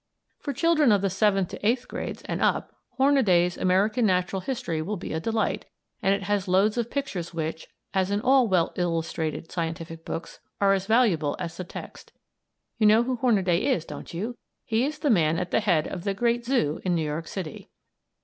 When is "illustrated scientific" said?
8.77-10.03